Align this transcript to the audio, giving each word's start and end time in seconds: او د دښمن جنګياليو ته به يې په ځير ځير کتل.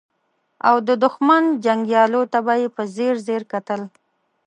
او 0.67 0.75
د 0.87 0.89
دښمن 1.03 1.43
جنګياليو 1.65 2.23
ته 2.31 2.39
به 2.45 2.53
يې 2.61 2.67
په 2.75 2.83
ځير 2.95 3.15
ځير 3.27 3.43
کتل. 3.51 3.81